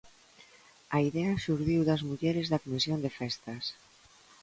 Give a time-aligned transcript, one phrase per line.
[0.95, 3.63] A idea xurdiu das mulleres da comisión de festas.